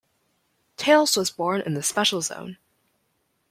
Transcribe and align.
Tails 0.77 1.15
was 1.15 1.29
born 1.29 1.61
in 1.61 1.75
the 1.75 1.83
Special 1.83 2.23
Zone. 2.23 2.57